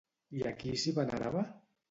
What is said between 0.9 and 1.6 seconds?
venerava?